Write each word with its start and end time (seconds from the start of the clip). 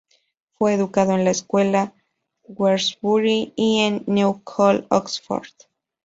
Fue 0.53 0.73
educado 0.73 1.11
en 1.13 1.25
la 1.25 1.29
Escuela 1.29 1.93
Shrewsbury 2.49 3.53
y 3.55 3.81
en 3.81 3.93
el 3.97 4.03
New 4.07 4.41
College, 4.43 4.87
Oxford. 4.89 5.49